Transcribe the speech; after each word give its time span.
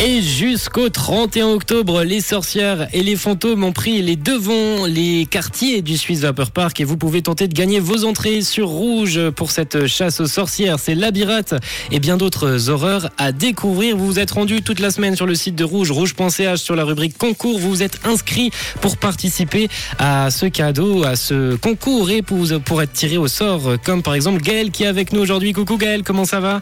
Et 0.00 0.20
jusqu'au 0.20 0.90
31 0.90 1.46
octobre, 1.46 2.02
les 2.02 2.20
sorcières 2.20 2.86
et 2.92 3.02
les 3.02 3.16
fantômes 3.16 3.64
ont 3.64 3.72
pris 3.72 4.02
les 4.02 4.16
devants, 4.16 4.84
les 4.84 5.24
quartiers 5.24 5.80
du 5.80 5.96
Swiss 5.96 6.20
Vapor 6.20 6.50
Park 6.50 6.82
et 6.82 6.84
vous 6.84 6.98
pouvez 6.98 7.22
tenter 7.22 7.48
de 7.48 7.54
gagner 7.54 7.80
vos 7.80 8.04
entrées 8.04 8.42
sur 8.42 8.68
Rouge 8.68 9.30
pour 9.30 9.52
cette 9.52 9.86
chasse 9.86 10.20
aux 10.20 10.26
sorcières. 10.26 10.78
C'est 10.78 10.94
Labyrinthe 10.94 11.54
et 11.90 11.98
bien 11.98 12.18
d'autres 12.18 12.68
horreurs 12.68 13.08
à 13.16 13.32
découvrir. 13.32 13.96
Vous 13.96 14.04
vous 14.04 14.18
êtes 14.18 14.32
rendu 14.32 14.60
toute 14.60 14.80
la 14.80 14.90
semaine 14.90 15.16
sur 15.16 15.26
le 15.26 15.34
site 15.34 15.54
de 15.54 15.64
Rouge, 15.64 15.92
rouge.ch 15.92 16.60
sur 16.60 16.76
la 16.76 16.84
rubrique 16.84 17.16
concours. 17.16 17.58
Vous 17.58 17.70
vous 17.70 17.82
êtes 17.82 18.00
inscrit 18.04 18.50
pour 18.82 18.98
participer 18.98 19.68
à 19.98 20.30
ce 20.30 20.44
cadeau, 20.44 21.04
à 21.04 21.16
ce 21.16 21.56
concours 21.56 22.10
et 22.10 22.20
pour, 22.20 22.46
pour 22.66 22.82
être 22.82 22.92
tiré 22.92 23.16
au 23.16 23.28
sort 23.28 23.76
comme 23.82 24.02
par 24.02 24.14
exemple 24.14 24.42
Gaël 24.42 24.70
qui 24.70 24.82
est 24.82 24.88
avec 24.88 25.14
nous 25.14 25.20
aujourd'hui. 25.20 25.54
Coucou 25.54 25.78
Gaël, 25.78 26.02
comment 26.02 26.26
ça 26.26 26.40
va? 26.40 26.60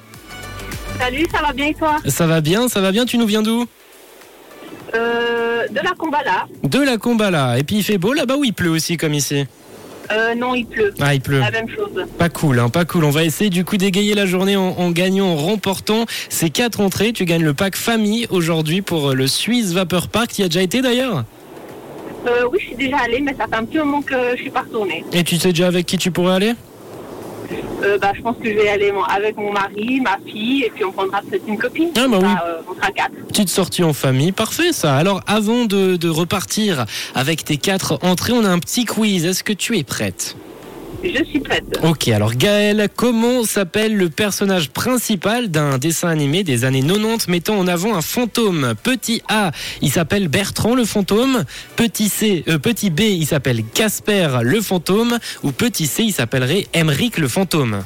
Salut, 0.99 1.27
ça 1.33 1.43
va 1.43 1.53
bien 1.53 1.67
et 1.67 1.75
toi 1.75 1.97
Ça 2.07 2.27
va 2.27 2.41
bien, 2.41 2.69
ça 2.69 2.81
va 2.81 2.93
bien. 2.93 3.05
Tu 3.05 3.19
nous 3.19 3.27
viens 3.27 3.43
d'où 3.43 3.67
euh, 4.95 5.67
De 5.69 5.81
la 5.81 5.93
Combala. 5.97 6.47
De 6.63 6.79
la 6.81 6.97
Combala. 6.97 7.59
Et 7.59 7.65
puis 7.65 7.77
il 7.77 7.83
fait 7.83 7.99
beau 7.99 8.13
là-bas 8.13 8.37
ou 8.37 8.45
il 8.45 8.53
pleut 8.53 8.71
aussi 8.71 8.97
comme 8.97 9.15
ici 9.15 9.47
euh, 10.11 10.35
non, 10.35 10.55
il 10.55 10.67
pleut. 10.67 10.93
Ah, 11.01 11.15
il 11.15 11.21
pleut. 11.21 11.39
La 11.39 11.51
même 11.51 11.69
chose. 11.69 12.05
Pas 12.19 12.29
cool, 12.29 12.59
hein, 12.59 12.69
pas 12.69 12.85
cool. 12.85 13.05
On 13.05 13.11
va 13.11 13.25
essayer 13.25 13.51
du 13.51 13.65
coup 13.65 13.77
d'égayer 13.77 14.15
la 14.15 14.27
journée 14.27 14.57
en, 14.57 14.69
en, 14.77 14.91
gagnant, 14.91 15.29
en 15.29 15.37
remportant 15.37 16.05
ces 16.29 16.51
quatre 16.51 16.81
entrées. 16.81 17.13
Tu 17.13 17.25
gagnes 17.25 17.45
le 17.45 17.55
pack 17.55 17.77
famille 17.77 18.27
aujourd'hui 18.29 18.83
pour 18.83 19.15
le 19.15 19.27
Swiss 19.27 19.73
Vapor 19.73 20.09
Park. 20.09 20.33
Tu 20.35 20.43
y 20.43 20.45
as 20.45 20.49
déjà 20.49 20.61
été 20.61 20.83
d'ailleurs 20.83 21.25
euh, 22.27 22.43
Oui, 22.51 22.59
je 22.61 22.67
suis 22.67 22.77
déjà 22.77 22.99
allée, 22.99 23.21
mais 23.21 23.35
ça 23.39 23.47
fait 23.47 23.57
un 23.57 23.65
petit 23.65 23.79
moment 23.79 24.03
que 24.03 24.37
je 24.37 24.43
suis 24.43 24.51
pas 24.51 24.63
retournée. 24.63 25.05
Et 25.13 25.25
tu 25.25 25.37
sais 25.37 25.51
déjà 25.51 25.69
avec 25.69 25.87
qui 25.87 25.97
tu 25.97 26.11
pourrais 26.11 26.35
aller 26.35 26.53
euh, 27.83 27.99
bah, 27.99 28.13
je 28.15 28.23
pense 28.23 28.37
que 28.37 28.49
je 28.49 28.55
vais 28.55 28.69
aller 28.69 28.93
avec 29.09 29.37
mon 29.37 29.53
mari, 29.53 30.01
ma 30.01 30.19
fille, 30.25 30.65
et 30.65 30.71
puis 30.71 30.85
on 30.85 30.93
prendra 30.93 31.21
peut-être 31.23 31.47
une 31.47 31.59
copine. 31.59 31.91
Ah 31.97 32.07
bah 32.09 32.19
oui. 32.21 32.29
euh, 32.47 32.61
on 32.71 32.75
sera 32.75 32.91
quatre. 32.91 33.13
Petite 33.29 33.49
sortie 33.49 33.83
en 33.83 33.93
famille, 33.93 34.33
parfait 34.33 34.73
ça. 34.73 34.97
Alors 34.97 35.21
avant 35.27 35.65
de, 35.65 35.97
de 35.97 36.09
repartir 36.09 36.87
avec 37.15 37.45
tes 37.45 37.57
quatre 37.57 37.99
entrées, 38.03 38.33
on 38.33 38.45
a 38.45 38.49
un 38.51 38.59
petit 38.59 38.85
quiz. 38.85 39.25
Est-ce 39.25 39.45
que 39.45 39.53
tu 39.53 39.79
es 39.79 39.85
prête? 39.85 40.37
Je 41.03 41.25
suis 41.25 41.41
prête. 41.41 41.65
Ok, 41.83 42.09
alors 42.09 42.35
Gaël, 42.35 42.89
comment 42.95 43.45
s'appelle 43.45 43.97
le 43.97 44.09
personnage 44.09 44.71
principal 44.71 45.51
d'un 45.51 45.79
dessin 45.79 46.09
animé 46.09 46.45
des 46.45 46.65
années 46.65 46.83
90 46.83 47.29
mettant 47.29 47.59
en 47.59 47.67
avant 47.67 47.97
un 47.97 48.03
fantôme? 48.03 48.75
Petit 48.83 49.23
A, 49.29 49.51
il 49.81 49.91
s'appelle 49.91 50.29
Bertrand 50.29 50.75
le 50.75 50.85
fantôme. 50.85 51.45
Petit 51.77 52.09
C, 52.09 52.45
euh, 52.49 52.59
petit 52.59 52.91
B, 52.91 53.01
il 53.01 53.27
s'appelle 53.27 53.65
Casper 53.65 54.39
le 54.43 54.61
fantôme. 54.61 55.19
Ou 55.43 55.53
petit 55.53 55.87
C, 55.87 56.05
il 56.05 56.13
s'appellerait 56.13 56.67
Emeric 56.73 57.19
le 57.19 57.29
fantôme. 57.29 57.83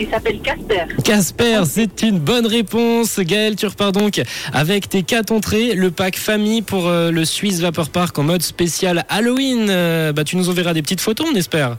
Il 0.00 0.08
s'appelle 0.08 0.40
Casper. 0.40 0.84
Casper, 1.04 1.62
c'est 1.66 2.02
une 2.02 2.18
bonne 2.18 2.46
réponse. 2.46 3.20
Gaël, 3.20 3.54
tu 3.54 3.66
repars 3.66 3.92
donc 3.92 4.22
avec 4.52 4.88
tes 4.88 5.02
quatre 5.02 5.30
entrées, 5.30 5.74
le 5.74 5.90
pack 5.90 6.16
famille 6.16 6.62
pour 6.62 6.88
euh, 6.88 7.10
le 7.10 7.26
Swiss 7.26 7.60
Vapor 7.60 7.90
Park 7.90 8.18
en 8.18 8.22
mode 8.22 8.42
spécial 8.42 9.04
Halloween. 9.10 9.66
Euh, 9.68 10.12
bah, 10.12 10.24
tu 10.24 10.36
nous 10.36 10.48
enverras 10.48 10.72
des 10.72 10.80
petites 10.80 11.02
photos, 11.02 11.26
on 11.30 11.36
espère. 11.36 11.76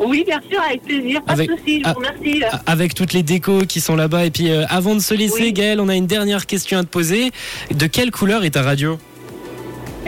Oui, 0.00 0.24
bien 0.26 0.40
sûr, 0.50 0.60
avec 0.60 0.82
plaisir, 0.82 1.22
pas 1.22 1.32
Avec- 1.32 1.50
de 1.50 1.56
soucis, 1.56 1.78
je 1.78 1.82
ah, 1.84 1.92
vous 1.94 1.98
remercie. 2.00 2.42
Avec 2.66 2.94
toutes 2.94 3.12
les 3.12 3.22
décos 3.22 3.64
qui 3.66 3.80
sont 3.80 3.96
là-bas. 3.96 4.26
Et 4.26 4.30
puis 4.30 4.50
euh, 4.50 4.64
avant 4.68 4.94
de 4.94 5.00
se 5.00 5.14
laisser, 5.14 5.44
Oui. 5.44 5.52
Gaël, 5.52 5.80
on 5.80 5.88
a 5.88 5.94
une 5.96 6.06
dernière 6.06 6.46
question 6.46 6.78
à 6.78 6.82
te 6.82 6.88
poser. 6.88 7.30
De 7.74 7.86
quelle 7.86 8.10
couleur 8.10 8.44
est 8.44 8.50
ta 8.50 8.62
radio? 8.62 8.98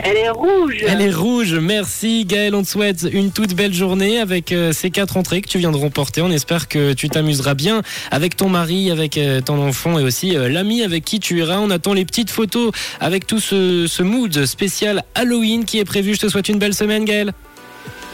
Elle 0.03 0.17
est 0.17 0.29
rouge. 0.29 0.77
Elle 0.87 1.01
est 1.01 1.11
rouge. 1.13 1.53
Merci 1.53 2.25
Gaël, 2.25 2.55
on 2.55 2.63
te 2.63 2.67
souhaite 2.67 3.05
une 3.11 3.31
toute 3.31 3.53
belle 3.53 3.73
journée 3.73 4.19
avec 4.19 4.51
euh, 4.51 4.71
ces 4.71 4.89
quatre 4.89 5.15
entrées 5.17 5.41
que 5.41 5.47
tu 5.49 5.59
viens 5.59 5.71
de 5.71 5.77
remporter. 5.77 6.21
On 6.21 6.31
espère 6.31 6.67
que 6.67 6.93
tu 6.93 7.07
t'amuseras 7.09 7.53
bien 7.53 7.81
avec 8.09 8.35
ton 8.35 8.49
mari, 8.49 8.89
avec 8.89 9.17
euh, 9.17 9.41
ton 9.41 9.61
enfant 9.61 9.99
et 9.99 10.03
aussi 10.03 10.35
euh, 10.35 10.49
l'ami 10.49 10.81
avec 10.81 11.03
qui 11.05 11.19
tu 11.19 11.37
iras. 11.39 11.59
On 11.59 11.69
attend 11.69 11.93
les 11.93 12.05
petites 12.05 12.31
photos 12.31 12.71
avec 12.99 13.27
tout 13.27 13.39
ce, 13.39 13.85
ce 13.85 14.01
mood 14.01 14.45
spécial 14.45 15.03
Halloween 15.13 15.65
qui 15.65 15.77
est 15.77 15.85
prévu. 15.85 16.15
Je 16.15 16.21
te 16.21 16.29
souhaite 16.29 16.49
une 16.49 16.57
belle 16.57 16.73
semaine 16.73 17.05
Gaël. 17.05 17.33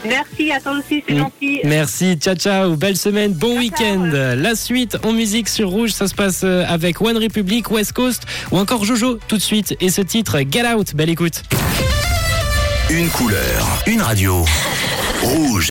Merci 0.04 0.52
à 0.52 0.60
toi 0.60 0.72
aussi, 0.78 1.02
c'est 1.06 1.14
Mm. 1.14 1.18
gentil. 1.18 1.60
Merci, 1.64 2.14
ciao 2.20 2.34
ciao, 2.36 2.76
belle 2.76 2.96
semaine, 2.96 3.32
bon 3.32 3.48
Ciao, 3.54 3.58
week-end. 3.58 4.10
La 4.36 4.54
suite 4.54 4.96
en 5.04 5.12
musique 5.12 5.48
sur 5.48 5.68
Rouge, 5.70 5.90
ça 5.90 6.06
se 6.08 6.14
passe 6.14 6.42
euh, 6.44 6.64
avec 6.68 7.00
One 7.00 7.16
Republic, 7.18 7.70
West 7.70 7.92
Coast 7.92 8.22
ou 8.52 8.58
encore 8.58 8.84
Jojo 8.84 9.18
tout 9.28 9.36
de 9.36 9.42
suite. 9.42 9.74
Et 9.80 9.90
ce 9.90 10.00
titre, 10.00 10.38
Get 10.50 10.66
Out, 10.72 10.94
belle 10.94 11.10
écoute. 11.10 11.42
Une 12.90 13.08
couleur, 13.08 13.82
une 13.86 14.00
radio. 14.00 14.44
Rouge. 15.22 15.66